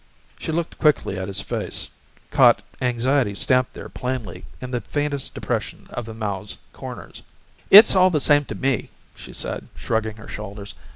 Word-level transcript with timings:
"Hm." 0.01 0.37
She 0.43 0.51
looked 0.51 0.79
quickly 0.79 1.19
at 1.19 1.27
his 1.27 1.41
face, 1.41 1.89
caught 2.31 2.63
anxiety 2.81 3.35
stamped 3.35 3.75
there 3.75 3.87
plainly 3.87 4.45
in 4.59 4.71
the 4.71 4.81
faintest 4.81 5.35
depression 5.35 5.85
of 5.91 6.07
the 6.07 6.15
mouth's 6.15 6.57
corners. 6.73 7.21
"It's 7.69 7.95
all 7.95 8.09
the 8.09 8.19
same 8.19 8.45
to 8.45 8.55
me," 8.55 8.89
she 9.13 9.31
said, 9.31 9.67
shrugging 9.75 10.15
her 10.15 10.27
shoulders. 10.27 10.73